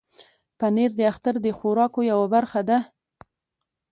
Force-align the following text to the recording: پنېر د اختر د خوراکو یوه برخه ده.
پنېر 0.59 0.91
د 0.97 1.01
اختر 1.11 1.35
د 1.45 1.47
خوراکو 1.57 1.99
یوه 2.11 2.27
برخه 2.35 2.61
ده. 2.69 2.77